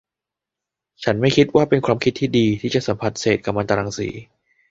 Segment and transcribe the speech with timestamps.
[1.03, 4.09] ฉันไม่คิดว่าเป็นความคิดที่ดี ที่จะสัมผัสเศษกัมมันตรังสี